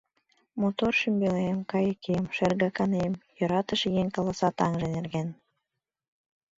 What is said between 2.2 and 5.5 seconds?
шергаканем», Йӧратыше еҥ каласа таҥже нерген.